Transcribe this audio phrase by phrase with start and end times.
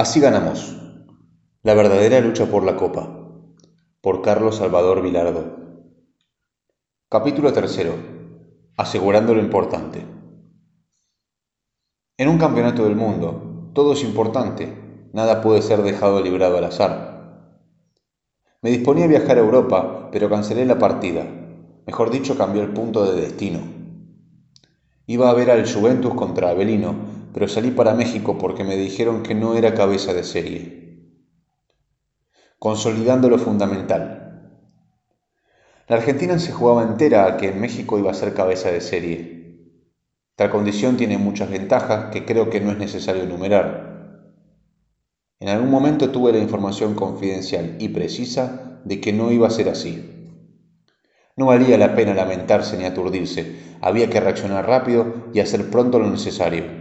[0.00, 0.78] Así ganamos.
[1.62, 3.06] La verdadera lucha por la Copa.
[4.00, 5.44] Por Carlos Salvador Vilardo.
[7.10, 7.96] Capítulo tercero.
[8.78, 10.06] Asegurando lo importante.
[12.16, 14.74] En un campeonato del mundo, todo es importante.
[15.12, 17.58] Nada puede ser dejado librado al azar.
[18.62, 21.26] Me disponía a viajar a Europa, pero cancelé la partida.
[21.86, 23.60] Mejor dicho, cambié el punto de destino.
[25.06, 26.94] Iba a ver al Juventus contra Avelino,
[27.32, 30.80] pero salí para México porque me dijeron que no era cabeza de serie.
[32.58, 34.20] Consolidando lo fundamental.
[35.88, 39.40] La Argentina se jugaba entera a que en México iba a ser cabeza de serie.
[40.36, 43.90] Tal condición tiene muchas ventajas que creo que no es necesario enumerar.
[45.40, 49.68] En algún momento tuve la información confidencial y precisa de que no iba a ser
[49.68, 50.38] así.
[51.36, 56.10] No valía la pena lamentarse ni aturdirse, había que reaccionar rápido y hacer pronto lo
[56.10, 56.79] necesario.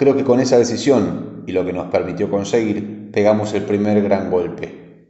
[0.00, 4.30] Creo que con esa decisión y lo que nos permitió conseguir, pegamos el primer gran
[4.30, 5.04] golpe.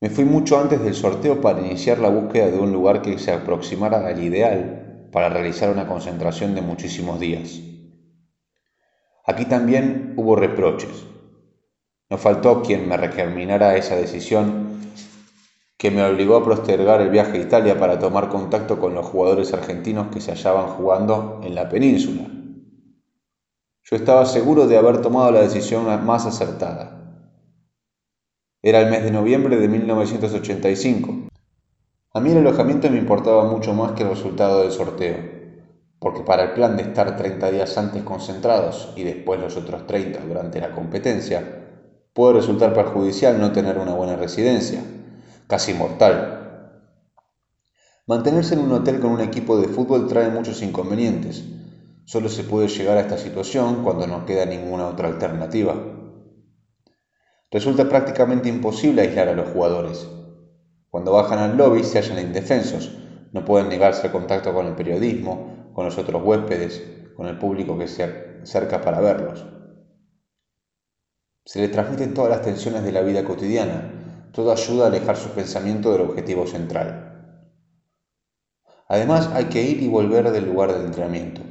[0.00, 3.30] Me fui mucho antes del sorteo para iniciar la búsqueda de un lugar que se
[3.30, 7.60] aproximara al ideal para realizar una concentración de muchísimos días.
[9.26, 11.04] Aquí también hubo reproches.
[12.08, 14.78] No faltó quien me recriminara esa decisión
[15.76, 19.52] que me obligó a postergar el viaje a Italia para tomar contacto con los jugadores
[19.52, 22.37] argentinos que se hallaban jugando en la península
[23.90, 27.24] yo estaba seguro de haber tomado la decisión más acertada.
[28.60, 31.28] Era el mes de noviembre de 1985.
[32.12, 35.16] A mí el alojamiento me importaba mucho más que el resultado del sorteo,
[36.00, 40.20] porque para el plan de estar 30 días antes concentrados y después los otros 30
[40.20, 41.64] durante la competencia,
[42.12, 44.82] puede resultar perjudicial no tener una buena residencia,
[45.46, 46.82] casi mortal.
[48.06, 51.42] Mantenerse en un hotel con un equipo de fútbol trae muchos inconvenientes,
[52.08, 55.74] Solo se puede llegar a esta situación cuando no queda ninguna otra alternativa.
[57.50, 60.08] Resulta prácticamente imposible aislar a los jugadores.
[60.88, 62.96] Cuando bajan al lobby se hallan indefensos,
[63.32, 66.82] no pueden negarse al contacto con el periodismo, con los otros huéspedes,
[67.14, 69.44] con el público que se acerca para verlos.
[71.44, 75.28] Se les transmiten todas las tensiones de la vida cotidiana, todo ayuda a alejar su
[75.32, 77.44] pensamiento del objetivo central.
[78.88, 81.47] Además hay que ir y volver del lugar de entrenamiento.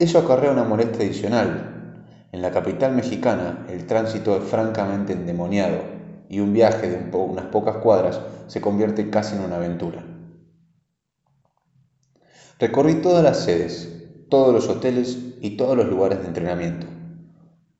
[0.00, 2.04] Eso acarrea una molestia adicional.
[2.30, 5.78] En la capital mexicana el tránsito es francamente endemoniado
[6.28, 10.04] y un viaje de unas pocas cuadras se convierte casi en una aventura.
[12.60, 13.88] Recorrí todas las sedes,
[14.28, 16.86] todos los hoteles y todos los lugares de entrenamiento.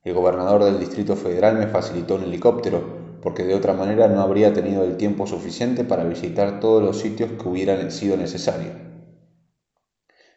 [0.02, 4.52] El gobernador del Distrito Federal me facilitó un helicóptero porque de otra manera no habría
[4.52, 8.87] tenido el tiempo suficiente para visitar todos los sitios que hubieran sido necesarios.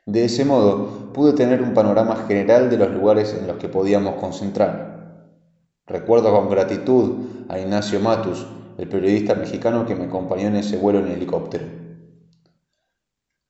[0.07, 4.15] De ese modo pude tener un panorama general de los lugares en los que podíamos
[4.15, 5.37] concentrar.
[5.85, 8.47] Recuerdo con gratitud a Ignacio Matus,
[8.79, 11.65] el periodista mexicano que me acompañó en ese vuelo en helicóptero.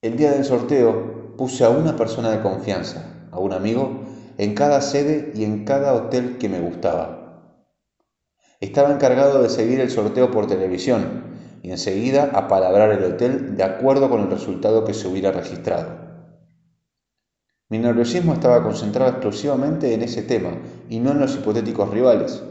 [0.01, 4.01] El día del sorteo puse a una persona de confianza, a un amigo,
[4.37, 7.61] en cada sede y en cada hotel que me gustaba.
[8.59, 11.23] Estaba encargado de seguir el sorteo por televisión
[11.63, 16.10] y enseguida apalabrar el hotel de acuerdo con el resultado que se hubiera registrado.
[17.71, 20.57] Mi nerviosismo estaba concentrado exclusivamente en ese tema
[20.89, 22.43] y no en los hipotéticos rivales.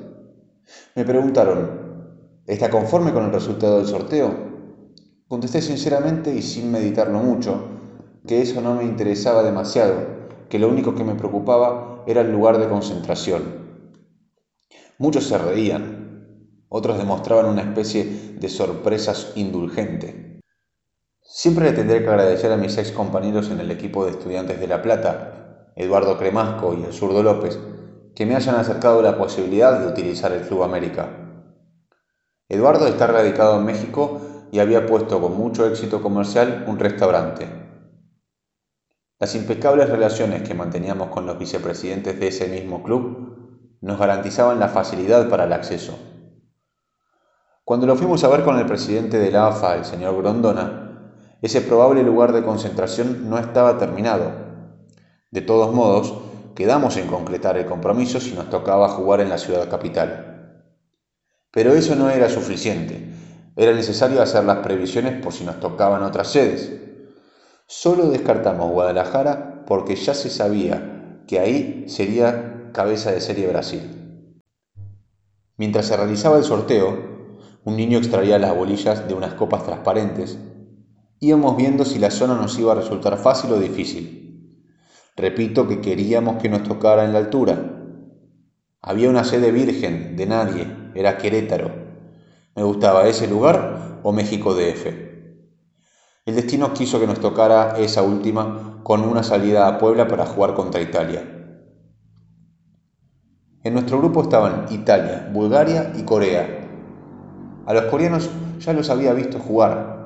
[0.97, 4.35] Me preguntaron, ¿está conforme con el resultado del sorteo?
[5.29, 7.65] Contesté sinceramente y sin meditarlo mucho,
[8.27, 9.93] que eso no me interesaba demasiado,
[10.49, 13.43] que lo único que me preocupaba era el lugar de concentración.
[14.97, 20.30] Muchos se reían, otros demostraban una especie de sorpresas indulgente.
[21.33, 24.67] Siempre le tendré que agradecer a mis ex compañeros en el equipo de estudiantes de
[24.67, 27.57] La Plata, Eduardo Cremasco y el zurdo López,
[28.17, 31.09] que me hayan acercado la posibilidad de utilizar el Club América.
[32.49, 34.21] Eduardo está radicado en México
[34.51, 37.47] y había puesto con mucho éxito comercial un restaurante.
[39.21, 44.67] Las impecables relaciones que manteníamos con los vicepresidentes de ese mismo club nos garantizaban la
[44.67, 45.97] facilidad para el acceso.
[47.63, 50.89] Cuando lo fuimos a ver con el presidente de la AFA, el señor Grondona,
[51.43, 54.33] ese probable lugar de concentración no estaba terminado.
[55.31, 56.15] De todos modos,
[56.55, 60.65] quedamos en concretar el compromiso si nos tocaba jugar en la ciudad capital.
[61.51, 63.09] Pero eso no era suficiente.
[63.57, 66.73] Era necesario hacer las previsiones por si nos tocaban otras sedes.
[67.67, 74.37] Solo descartamos Guadalajara porque ya se sabía que ahí sería cabeza de serie Brasil.
[75.57, 77.11] Mientras se realizaba el sorteo,
[77.65, 80.39] un niño extraía las bolillas de unas copas transparentes
[81.21, 84.21] íbamos viendo si la zona nos iba a resultar fácil o difícil.
[85.17, 87.77] Repito que queríamos que nos tocara en la altura.
[88.81, 91.71] Había una sede virgen de nadie, era Querétaro.
[92.57, 94.87] Me gustaba ese lugar o México DF.
[96.25, 100.55] El destino quiso que nos tocara esa última con una salida a Puebla para jugar
[100.55, 101.37] contra Italia.
[103.63, 106.67] En nuestro grupo estaban Italia, Bulgaria y Corea.
[107.67, 110.00] A los coreanos ya los había visto jugar,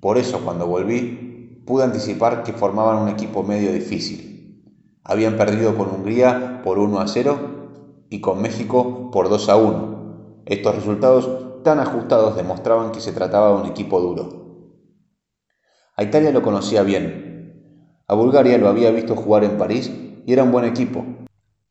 [0.00, 4.62] por eso cuando volví pude anticipar que formaban un equipo medio difícil.
[5.02, 7.38] Habían perdido con Hungría por 1 a 0
[8.10, 10.42] y con México por 2 a 1.
[10.46, 14.46] Estos resultados tan ajustados demostraban que se trataba de un equipo duro.
[15.96, 18.02] A Italia lo conocía bien.
[18.06, 19.90] A Bulgaria lo había visto jugar en París
[20.24, 21.04] y era un buen equipo.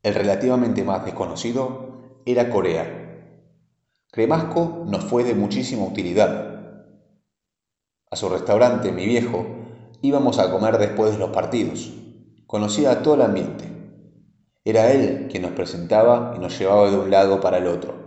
[0.02, 3.06] El relativamente más desconocido era Corea.
[4.10, 6.55] Cremasco nos fue de muchísima utilidad.
[8.16, 9.44] A su restaurante, mi viejo,
[10.00, 11.92] íbamos a comer después de los partidos.
[12.46, 13.66] Conocía a todo el ambiente.
[14.64, 18.06] Era él quien nos presentaba y nos llevaba de un lado para el otro.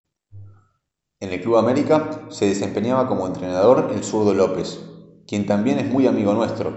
[1.20, 4.84] En el Club América se desempeñaba como entrenador el zurdo López,
[5.28, 6.74] quien también es muy amigo nuestro.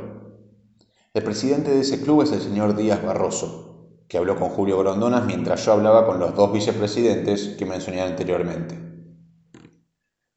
[1.14, 5.24] El presidente de ese club es el señor Díaz Barroso, que habló con Julio Grondonas
[5.24, 8.78] mientras yo hablaba con los dos vicepresidentes que mencioné anteriormente.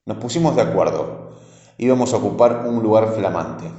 [0.06, 1.25] Nos pusimos de acuerdo.
[1.78, 3.70] Íbamos a ocupar un lugar flamante.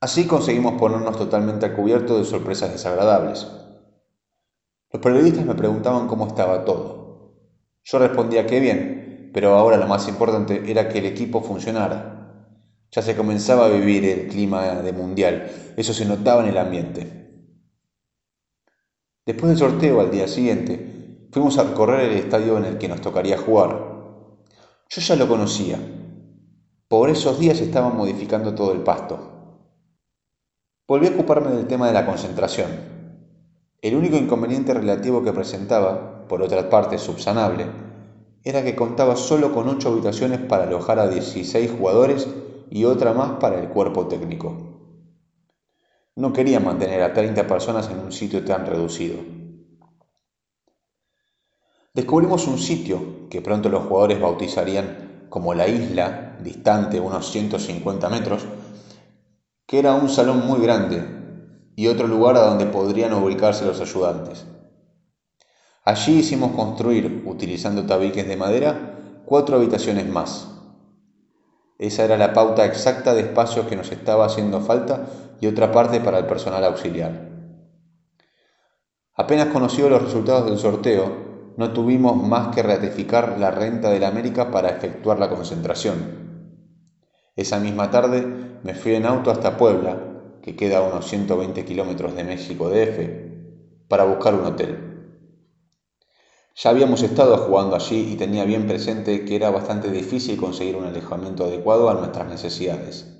[0.00, 3.46] Así conseguimos ponernos totalmente a cubierto de sorpresas desagradables.
[4.92, 7.32] Los periodistas me preguntaban cómo estaba todo.
[7.82, 12.12] Yo respondía que bien, pero ahora lo más importante era que el equipo funcionara.
[12.92, 17.16] Ya se comenzaba a vivir el clima de mundial, eso se notaba en el ambiente.
[19.26, 23.00] Después del sorteo al día siguiente, fuimos a recorrer el estadio en el que nos
[23.00, 23.76] tocaría jugar.
[24.88, 25.80] Yo ya lo conocía.
[26.88, 29.18] Por esos días estaban modificando todo el pasto.
[30.86, 32.68] Volví a ocuparme del tema de la concentración.
[33.82, 37.66] El único inconveniente relativo que presentaba, por otra parte subsanable,
[38.44, 42.28] era que contaba solo con ocho habitaciones para alojar a 16 jugadores
[42.70, 44.56] y otra más para el cuerpo técnico.
[46.14, 49.16] No quería mantener a 30 personas en un sitio tan reducido.
[51.92, 55.05] Descubrimos un sitio que pronto los jugadores bautizarían
[55.36, 58.46] como la isla, distante unos 150 metros,
[59.66, 61.06] que era un salón muy grande,
[61.76, 64.46] y otro lugar a donde podrían ubicarse los ayudantes.
[65.84, 70.48] Allí hicimos construir, utilizando tabiques de madera, cuatro habitaciones más.
[71.78, 75.04] Esa era la pauta exacta de espacios que nos estaba haciendo falta
[75.42, 77.28] y otra parte para el personal auxiliar.
[79.14, 81.25] Apenas conocidos los resultados del sorteo,
[81.56, 86.26] no tuvimos más que ratificar la renta de la América para efectuar la concentración.
[87.34, 90.06] Esa misma tarde me fui en auto hasta Puebla
[90.42, 93.26] que queda a unos 120 kilómetros de México DF,
[93.88, 94.86] para buscar un hotel.
[96.54, 100.84] Ya habíamos estado jugando allí y tenía bien presente que era bastante difícil conseguir un
[100.84, 103.12] alejamiento adecuado a nuestras necesidades.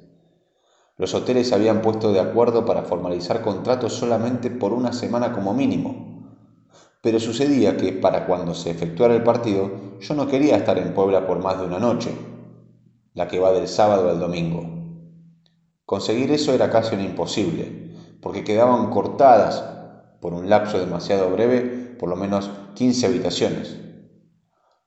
[0.97, 5.53] Los hoteles se habían puesto de acuerdo para formalizar contratos solamente por una semana como
[5.53, 6.06] mínimo.
[7.07, 9.71] Pero sucedía que para cuando se efectuara el partido
[10.01, 12.11] yo no quería estar en Puebla por más de una noche,
[13.15, 14.65] la que va del sábado al domingo.
[15.85, 19.63] Conseguir eso era casi un imposible, porque quedaban cortadas,
[20.21, 23.79] por un lapso demasiado breve, por lo menos 15 habitaciones.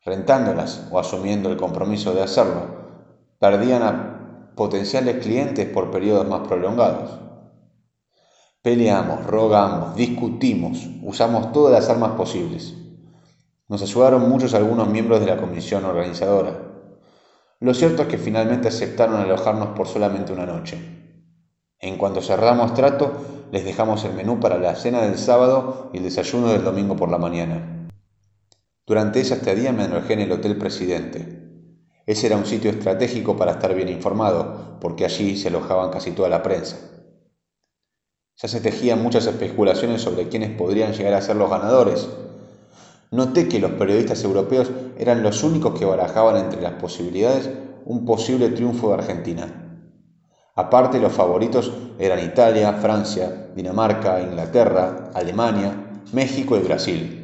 [0.03, 2.63] Rentándolas o asumiendo el compromiso de hacerlo,
[3.39, 7.28] perdían a potenciales clientes por periodos más prolongados.
[8.61, 12.75] Peleamos, rogamos, discutimos, usamos todas las armas posibles.
[13.69, 16.59] Nos ayudaron muchos algunos miembros de la comisión organizadora.
[17.61, 20.77] Lo cierto es que finalmente aceptaron alojarnos por solamente una noche.
[21.79, 23.13] En cuanto cerramos trato,
[23.49, 27.09] les dejamos el menú para la cena del sábado y el desayuno del domingo por
[27.09, 27.87] la mañana.
[28.85, 31.47] Durante esa estadía me alojé en el Hotel Presidente.
[32.05, 36.27] Ese era un sitio estratégico para estar bien informado, porque allí se alojaban casi toda
[36.27, 36.88] la prensa.
[38.41, 42.07] Ya se tejían muchas especulaciones sobre quiénes podrían llegar a ser los ganadores,
[43.11, 47.49] Noté que los periodistas europeos eran los únicos que barajaban entre las posibilidades
[47.85, 49.47] un posible triunfo de Argentina.
[50.53, 57.15] Aparte, los favoritos eran Italia, Francia, Dinamarca, Inglaterra, Alemania, México y Brasil.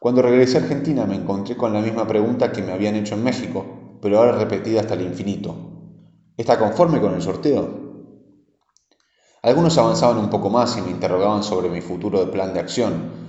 [0.00, 3.22] Cuando regresé a Argentina me encontré con la misma pregunta que me habían hecho en
[3.22, 5.54] México, pero ahora repetida hasta el infinito.
[6.36, 7.81] ¿Está conforme con el sorteo?
[9.42, 13.22] Algunos avanzaban un poco más y me interrogaban sobre mi futuro de plan de acción,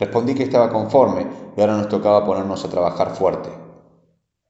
[0.00, 3.50] Respondí que estaba conforme y ahora nos tocaba ponernos a trabajar fuerte.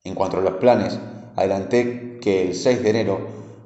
[0.05, 0.97] En cuanto a los planes,
[1.35, 3.19] adelanté que el 6 de enero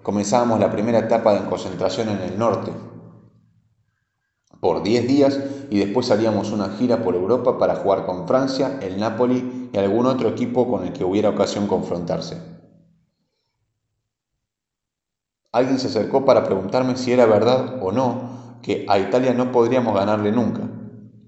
[0.02, 2.72] comenzábamos la primera etapa de concentración en el norte.
[4.60, 8.98] por 10 días y después haríamos una gira por Europa para jugar con Francia, el
[8.98, 12.53] Napoli y algún otro equipo con el que hubiera ocasión confrontarse.
[15.54, 19.94] Alguien se acercó para preguntarme si era verdad o no que a Italia no podríamos
[19.94, 20.68] ganarle nunca.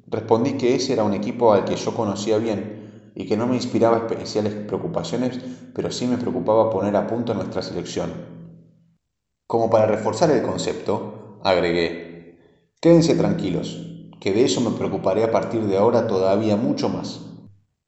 [0.09, 3.55] Respondí que ese era un equipo al que yo conocía bien y que no me
[3.55, 5.39] inspiraba especiales preocupaciones,
[5.73, 8.11] pero sí me preocupaba poner a punto nuestra selección.
[9.47, 12.37] Como para reforzar el concepto, agregué,
[12.81, 13.81] Quédense tranquilos,
[14.19, 17.21] que de eso me preocuparé a partir de ahora todavía mucho más.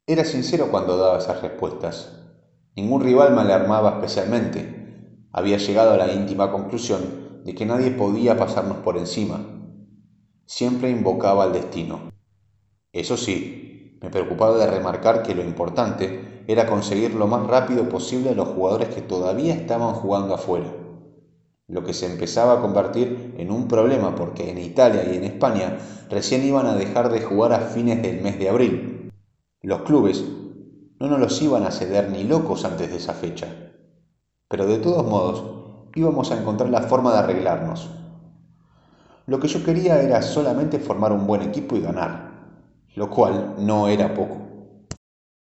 [0.07, 2.13] Era sincero cuando daba esas respuestas.
[2.77, 4.78] Ningún rival me alarmaba especialmente.
[5.31, 9.39] Había llegado a la íntima conclusión de que nadie podía pasarnos por encima.
[10.45, 12.11] Siempre invocaba al destino.
[12.91, 18.31] Eso sí, me preocupaba de remarcar que lo importante era conseguir lo más rápido posible
[18.31, 20.73] a los jugadores que todavía estaban jugando afuera
[21.69, 25.77] lo que se empezaba a convertir en un problema porque en Italia y en España
[26.09, 29.11] recién iban a dejar de jugar a fines del mes de abril.
[29.61, 30.25] Los clubes
[30.99, 33.68] no nos iban a ceder ni locos antes de esa fecha,
[34.49, 35.43] pero de todos modos
[35.95, 37.89] íbamos a encontrar la forma de arreglarnos.
[39.27, 42.31] Lo que yo quería era solamente formar un buen equipo y ganar,
[42.95, 44.48] lo cual no era poco.